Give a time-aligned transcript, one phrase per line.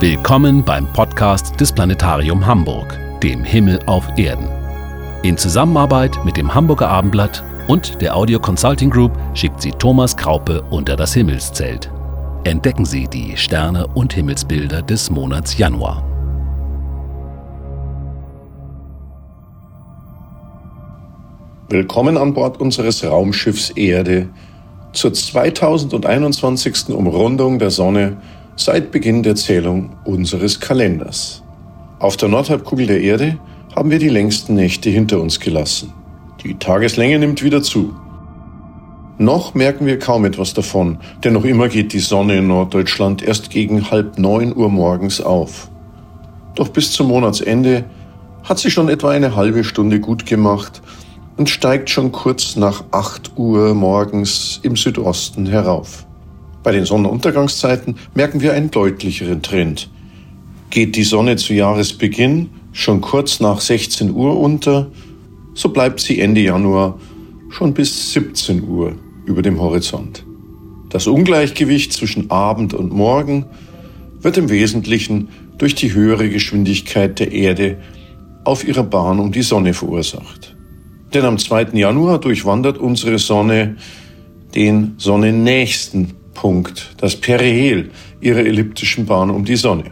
[0.00, 4.48] Willkommen beim Podcast des Planetarium Hamburg, dem Himmel auf Erden.
[5.22, 10.62] In Zusammenarbeit mit dem Hamburger Abendblatt und der Audio Consulting Group schickt sie Thomas Kraupe
[10.70, 11.90] unter das Himmelszelt.
[12.44, 16.02] Entdecken Sie die Sterne und Himmelsbilder des Monats Januar.
[21.68, 24.30] Willkommen an Bord unseres Raumschiffs Erde
[24.94, 26.88] zur 2021.
[26.88, 28.16] Umrundung der Sonne
[28.60, 31.42] seit Beginn der Zählung unseres Kalenders.
[31.98, 33.38] Auf der Nordhalbkugel der Erde
[33.74, 35.94] haben wir die längsten Nächte hinter uns gelassen.
[36.44, 37.94] Die Tageslänge nimmt wieder zu.
[39.16, 43.48] Noch merken wir kaum etwas davon, denn noch immer geht die Sonne in Norddeutschland erst
[43.48, 45.70] gegen halb neun Uhr morgens auf.
[46.54, 47.84] Doch bis zum Monatsende
[48.44, 50.82] hat sie schon etwa eine halbe Stunde gut gemacht
[51.38, 56.06] und steigt schon kurz nach acht Uhr morgens im Südosten herauf.
[56.62, 59.88] Bei den Sonnenuntergangszeiten merken wir einen deutlicheren Trend.
[60.68, 64.90] Geht die Sonne zu Jahresbeginn schon kurz nach 16 Uhr unter,
[65.54, 66.98] so bleibt sie Ende Januar
[67.48, 68.94] schon bis 17 Uhr
[69.24, 70.24] über dem Horizont.
[70.90, 73.46] Das Ungleichgewicht zwischen Abend und Morgen
[74.20, 77.78] wird im Wesentlichen durch die höhere Geschwindigkeit der Erde
[78.44, 80.56] auf ihrer Bahn um die Sonne verursacht.
[81.14, 81.68] Denn am 2.
[81.72, 83.76] Januar durchwandert unsere Sonne
[84.54, 87.90] den sonnennächsten Punkt, das Perihel
[88.22, 89.90] ihrer elliptischen Bahn um die Sonne.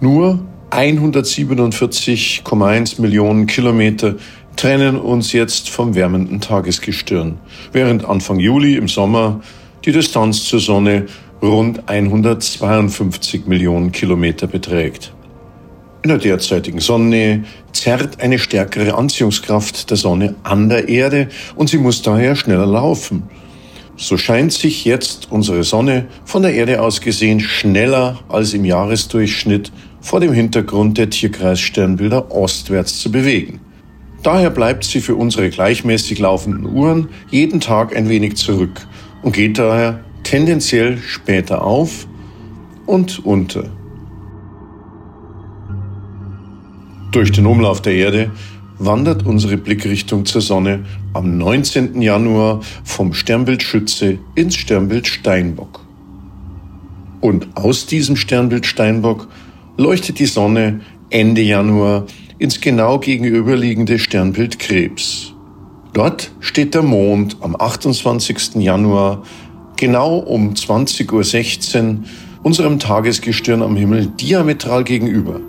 [0.00, 4.16] Nur 147,1 Millionen Kilometer
[4.56, 7.38] trennen uns jetzt vom wärmenden Tagesgestirn,
[7.70, 9.40] während Anfang Juli im Sommer
[9.84, 11.06] die Distanz zur Sonne
[11.40, 15.12] rund 152 Millionen Kilometer beträgt.
[16.02, 21.78] In der derzeitigen Sonnennähe zerrt eine stärkere Anziehungskraft der Sonne an der Erde und sie
[21.78, 23.28] muss daher schneller laufen.
[23.98, 29.72] So scheint sich jetzt unsere Sonne von der Erde aus gesehen schneller als im Jahresdurchschnitt
[30.00, 33.60] vor dem Hintergrund der Tierkreissternbilder ostwärts zu bewegen.
[34.22, 38.86] Daher bleibt sie für unsere gleichmäßig laufenden Uhren jeden Tag ein wenig zurück
[39.22, 42.06] und geht daher tendenziell später auf
[42.84, 43.64] und unter.
[47.12, 48.30] Durch den Umlauf der Erde
[48.78, 50.84] wandert unsere Blickrichtung zur Sonne
[51.16, 52.02] am 19.
[52.02, 55.80] Januar vom Sternbild Schütze ins Sternbild Steinbock.
[57.20, 59.26] Und aus diesem Sternbild Steinbock
[59.78, 62.04] leuchtet die Sonne Ende Januar
[62.38, 65.32] ins genau gegenüberliegende Sternbild Krebs.
[65.94, 68.56] Dort steht der Mond am 28.
[68.56, 69.22] Januar
[69.76, 71.98] genau um 20.16 Uhr
[72.42, 75.40] unserem Tagesgestirn am Himmel diametral gegenüber,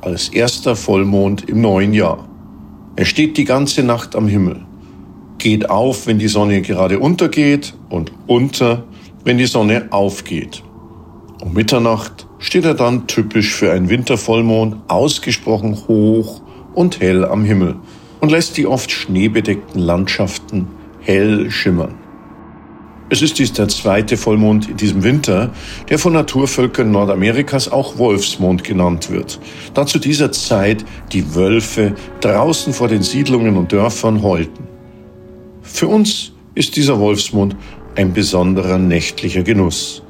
[0.00, 2.28] als erster Vollmond im neuen Jahr.
[2.96, 4.66] Er steht die ganze Nacht am Himmel,
[5.42, 8.84] geht auf, wenn die Sonne gerade untergeht und unter,
[9.24, 10.62] wenn die Sonne aufgeht.
[11.40, 16.42] Um Mitternacht steht er dann typisch für einen Wintervollmond ausgesprochen hoch
[16.74, 17.74] und hell am Himmel
[18.20, 20.68] und lässt die oft schneebedeckten Landschaften
[21.00, 21.96] hell schimmern.
[23.10, 25.50] Es ist dies der zweite Vollmond in diesem Winter,
[25.88, 29.40] der von Naturvölkern Nordamerikas auch Wolfsmond genannt wird,
[29.74, 34.71] da zu dieser Zeit die Wölfe draußen vor den Siedlungen und Dörfern heulten.
[35.72, 37.56] Für uns ist dieser Wolfsmond
[37.96, 40.02] ein besonderer nächtlicher Genuss,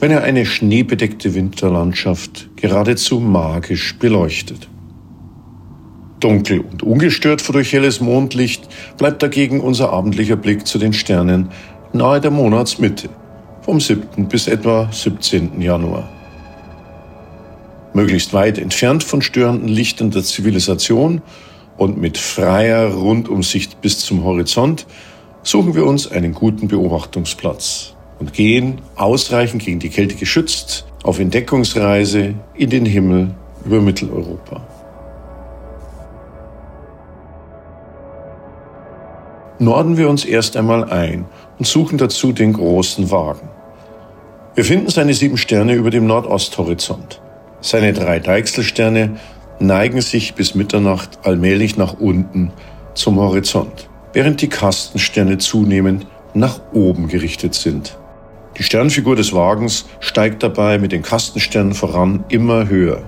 [0.00, 4.68] wenn er eine schneebedeckte Winterlandschaft geradezu magisch beleuchtet.
[6.18, 11.50] Dunkel und ungestört durch helles Mondlicht bleibt dagegen unser abendlicher Blick zu den Sternen
[11.92, 13.08] nahe der Monatsmitte,
[13.62, 14.28] vom 7.
[14.28, 15.60] bis etwa 17.
[15.62, 16.08] Januar.
[17.94, 21.22] Möglichst weit entfernt von störenden Lichtern der Zivilisation
[21.76, 24.86] und mit freier Rundumsicht bis zum Horizont
[25.42, 32.34] suchen wir uns einen guten Beobachtungsplatz und gehen, ausreichend gegen die Kälte geschützt, auf Entdeckungsreise
[32.54, 33.34] in den Himmel
[33.64, 34.62] über Mitteleuropa.
[39.62, 41.24] norden wir uns erst einmal ein
[41.58, 43.48] und suchen dazu den großen Wagen.
[44.54, 47.22] Wir finden seine sieben Sterne über dem Nordosthorizont.
[47.60, 49.18] Seine drei Deichselsterne
[49.66, 52.52] neigen sich bis Mitternacht allmählich nach unten
[52.94, 57.96] zum Horizont, während die Kastensterne zunehmend nach oben gerichtet sind.
[58.58, 63.02] Die Sternfigur des Wagens steigt dabei mit den Kastensternen voran immer höher.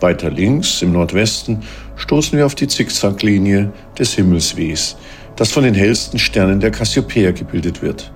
[0.00, 1.62] Weiter links im Nordwesten
[1.96, 4.96] stoßen wir auf die Zickzacklinie des Himmelswehs,
[5.36, 8.12] das von den hellsten Sternen der Cassiopeia gebildet wird.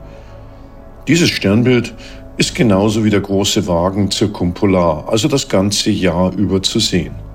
[1.08, 1.94] Dieses Sternbild
[2.36, 7.29] ist genauso wie der große Wagen zirkumpolar, also das ganze Jahr über zu sehen.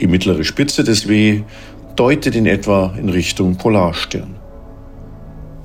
[0.00, 1.42] Die mittlere Spitze des W
[1.94, 4.34] deutet in etwa in Richtung Polarstern.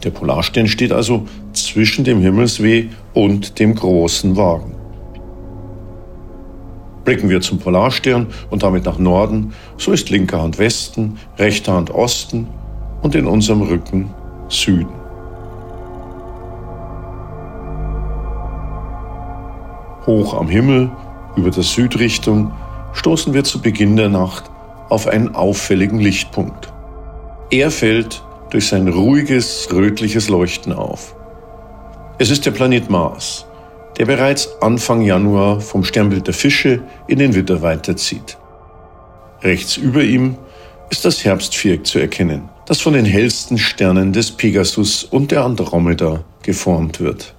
[0.03, 4.75] Der Polarstern steht also zwischen dem Himmelsweh und dem großen Wagen.
[7.05, 11.91] Blicken wir zum Polarstern und damit nach Norden, so ist linker Hand Westen, rechter Hand
[11.91, 12.47] Osten
[13.03, 14.13] und in unserem Rücken
[14.49, 14.93] Süden.
[20.05, 20.91] Hoch am Himmel,
[21.37, 22.51] über der Südrichtung,
[22.95, 24.45] stoßen wir zu Beginn der Nacht
[24.89, 26.73] auf einen auffälligen Lichtpunkt.
[27.51, 31.15] Er fällt durch sein ruhiges, rötliches Leuchten auf.
[32.17, 33.45] Es ist der Planet Mars,
[33.97, 38.37] der bereits Anfang Januar vom Sternbild der Fische in den Witter weiterzieht.
[39.41, 40.37] Rechts über ihm
[40.89, 46.23] ist das Herbstviereck zu erkennen, das von den hellsten Sternen des Pegasus und der Andromeda
[46.41, 47.33] geformt wird.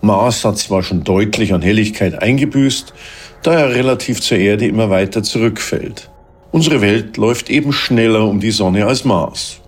[0.00, 2.94] Mars hat zwar schon deutlich an Helligkeit eingebüßt,
[3.42, 6.10] da er relativ zur Erde immer weiter zurückfällt.
[6.50, 9.60] Unsere Welt läuft eben schneller um die Sonne als Mars.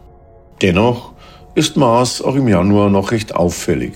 [0.63, 1.13] Dennoch
[1.55, 3.93] ist Mars auch im Januar noch recht auffällig.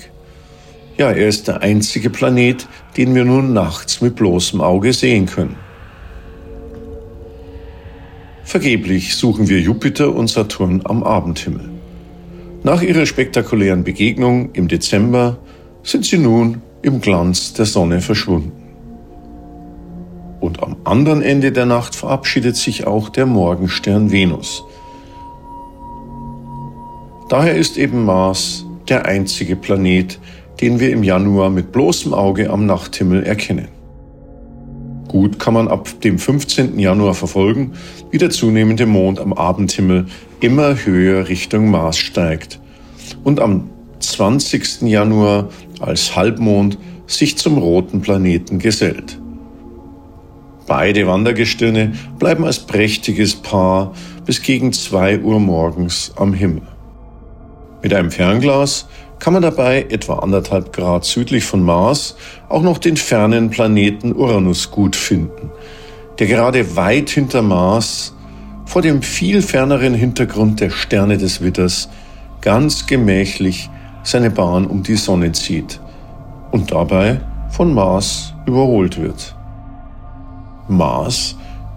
[0.96, 5.56] Ja, er ist der einzige Planet, den wir nun nachts mit bloßem Auge sehen können.
[8.44, 11.70] Vergeblich suchen wir Jupiter und Saturn am Abendhimmel.
[12.62, 15.38] Nach ihrer spektakulären Begegnung im Dezember
[15.82, 18.63] sind sie nun im Glanz der Sonne verschwunden.
[20.44, 24.62] Und am anderen Ende der Nacht verabschiedet sich auch der Morgenstern Venus.
[27.30, 30.20] Daher ist eben Mars der einzige Planet,
[30.60, 33.68] den wir im Januar mit bloßem Auge am Nachthimmel erkennen.
[35.08, 36.78] Gut kann man ab dem 15.
[36.78, 37.72] Januar verfolgen,
[38.10, 40.04] wie der zunehmende Mond am Abendhimmel
[40.40, 42.60] immer höher Richtung Mars steigt
[43.24, 43.70] und am
[44.00, 44.82] 20.
[44.82, 45.48] Januar
[45.80, 46.76] als Halbmond
[47.06, 49.23] sich zum roten Planeten gesellt.
[50.66, 53.92] Beide Wandergestirne bleiben als prächtiges Paar
[54.24, 56.62] bis gegen 2 Uhr morgens am Himmel.
[57.82, 58.86] Mit einem Fernglas
[59.18, 62.16] kann man dabei etwa anderthalb Grad südlich von Mars
[62.48, 65.50] auch noch den fernen Planeten Uranus gut finden,
[66.18, 68.14] der gerade weit hinter Mars
[68.64, 71.90] vor dem viel ferneren Hintergrund der Sterne des Witters
[72.40, 73.68] ganz gemächlich
[74.02, 75.80] seine Bahn um die Sonne zieht
[76.50, 77.20] und dabei
[77.50, 79.34] von Mars überholt wird.
[80.68, 81.36] Mars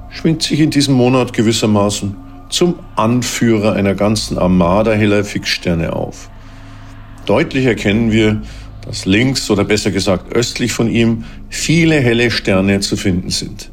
[0.10, 2.16] schwingt sich in diesem Monat gewissermaßen
[2.50, 6.30] zum Anführer einer ganzen Armada heller Fixsterne auf.
[7.26, 8.42] Deutlich erkennen wir,
[8.86, 13.72] dass links oder besser gesagt östlich von ihm viele helle Sterne zu finden sind.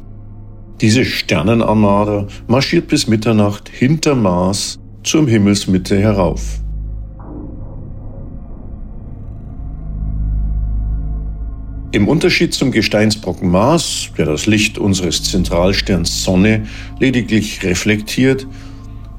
[0.81, 6.59] Diese Sternenarmada marschiert bis Mitternacht hinter Mars zur Himmelsmitte herauf.
[11.95, 16.65] Im Unterschied zum Gesteinsbrocken Mars, der das Licht unseres Zentralsterns Sonne
[16.99, 18.45] lediglich reflektiert,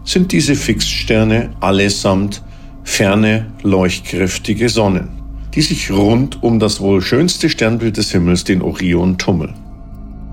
[0.04, 2.42] sind diese Fixsterne allesamt
[2.84, 5.08] ferne, leuchtkräftige Sonnen,
[5.54, 9.54] die sich rund um das wohl schönste Sternbild des Himmels, den Orion, tummeln.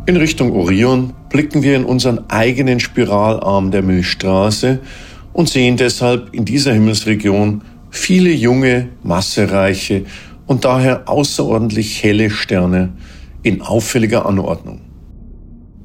[0.05, 4.79] In Richtung Orion blicken wir in unseren eigenen Spiralarm der Milchstraße
[5.31, 10.03] und sehen deshalb in dieser Himmelsregion viele junge, massereiche
[10.53, 12.93] und daher außerordentlich helle Sterne
[13.41, 14.81] in auffälliger Anordnung.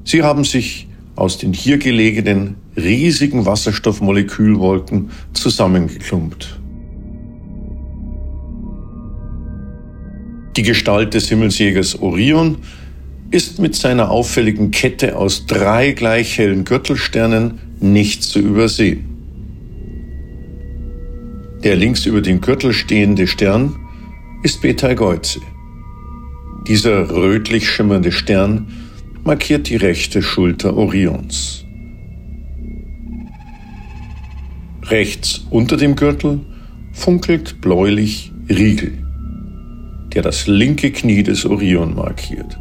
[0.04, 6.60] Sie haben sich aus den hier gelegenen riesigen Wasserstoffmolekülwolken zusammengeklumpt.
[10.58, 12.58] Die Gestalt des Himmelsjägers Orion
[13.30, 19.06] ist mit seiner auffälligen Kette aus drei gleich hellen Gürtelsternen nicht zu übersehen.
[21.64, 23.87] Der links über den Gürtel stehende Stern
[24.42, 25.40] ist Betelgeuse.
[26.66, 28.68] Dieser rötlich schimmernde Stern
[29.24, 31.64] markiert die rechte Schulter Orions.
[34.82, 36.40] Rechts unter dem Gürtel
[36.92, 38.92] funkelt bläulich Riegel,
[40.14, 42.58] der das linke Knie des Orion markiert.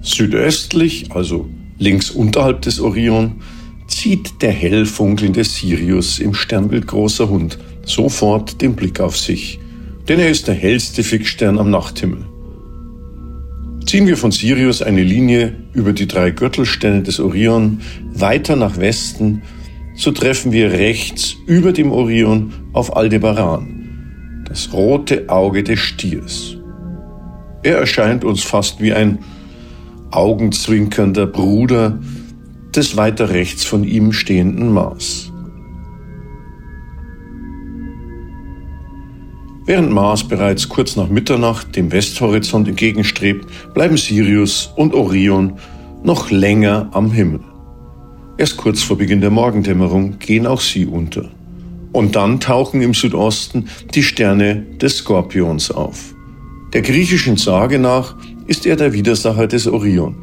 [0.00, 3.42] Südöstlich, also links unterhalb des Orion,
[3.88, 9.58] zieht der hell funkelnde Sirius im Sternbild Großer Hund sofort den Blick auf sich,
[10.08, 12.24] denn er ist der hellste Fixstern am Nachthimmel.
[13.86, 17.80] Ziehen wir von Sirius eine Linie über die drei Gürtelsterne des Orion
[18.12, 19.42] weiter nach Westen,
[19.96, 26.58] so treffen wir rechts über dem Orion auf Aldebaran, das rote Auge des Stiers.
[27.62, 29.18] Er erscheint uns fast wie ein
[30.10, 31.98] augenzwinkernder Bruder
[32.74, 35.32] des weiter rechts von ihm stehenden Mars.
[39.68, 45.58] Während Mars bereits kurz nach Mitternacht dem Westhorizont entgegenstrebt, bleiben Sirius und Orion
[46.02, 47.40] noch länger am Himmel.
[48.38, 51.28] Erst kurz vor Beginn der Morgendämmerung gehen auch sie unter.
[51.92, 56.14] Und dann tauchen im Südosten die Sterne des Skorpions auf.
[56.72, 60.16] Der griechischen Sage nach ist er der Widersacher des Orion,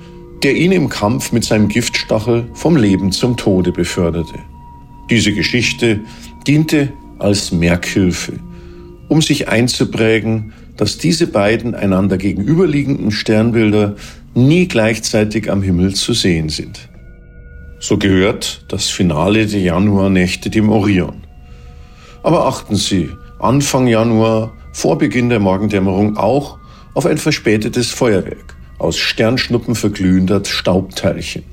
[0.45, 4.37] der ihn im Kampf mit seinem Giftstachel vom Leben zum Tode beförderte.
[5.09, 6.01] Diese Geschichte
[6.45, 8.33] diente als Merkhilfe,
[9.07, 13.95] um sich einzuprägen, dass diese beiden einander gegenüberliegenden Sternbilder
[14.35, 16.89] nie gleichzeitig am Himmel zu sehen sind.
[17.79, 21.23] So gehört das Finale der Januarnächte dem Orion.
[22.21, 23.09] Aber achten Sie,
[23.39, 26.59] Anfang Januar, vor Beginn der Morgendämmerung auch
[26.93, 31.43] auf ein verspätetes Feuerwerk aus Sternschnuppen verglühender Staubteilchen.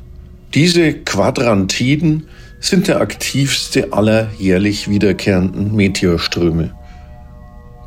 [0.55, 2.25] Diese Quadrantiden
[2.61, 6.75] sind der aktivste aller jährlich wiederkehrenden Meteorströme.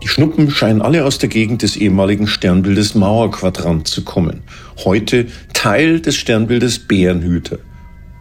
[0.04, 4.44] Die Schnuppen scheinen alle aus der Gegend des ehemaligen Sternbildes Mauerquadrant zu kommen,
[4.84, 7.60] heute Teil des Sternbildes Bärenhüter,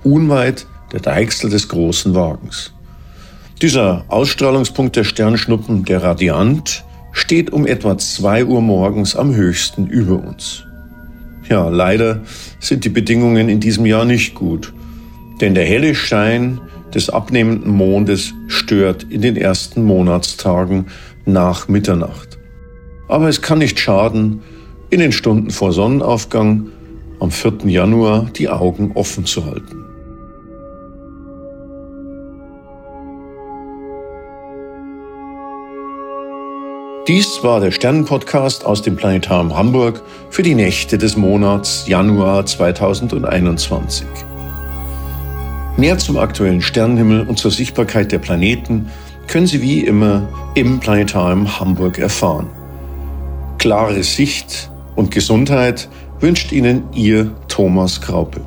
[0.02, 2.73] unweit der Deichsel des großen Wagens.
[3.61, 10.23] Dieser Ausstrahlungspunkt der Sternschnuppen, der Radiant, steht um etwa zwei Uhr morgens am höchsten über
[10.23, 10.64] uns.
[11.48, 12.22] Ja, leider
[12.58, 14.72] sind die Bedingungen in diesem Jahr nicht gut,
[15.40, 16.60] denn der helle Schein
[16.94, 20.86] des abnehmenden Mondes stört in den ersten Monatstagen
[21.26, 22.38] nach Mitternacht.
[23.08, 24.40] Aber es kann nicht schaden,
[24.90, 26.68] in den Stunden vor Sonnenaufgang
[27.20, 27.66] am 4.
[27.66, 29.84] Januar die Augen offen zu halten.
[37.06, 44.06] Dies war der Sternenpodcast aus dem Planetarium Hamburg für die Nächte des Monats Januar 2021.
[45.76, 48.90] Mehr zum aktuellen Sternenhimmel und zur Sichtbarkeit der Planeten
[49.26, 52.49] können Sie wie immer im Planetarium Hamburg erfahren.
[53.58, 58.40] Klare Sicht und Gesundheit wünscht Ihnen Ihr Thomas Kraupe.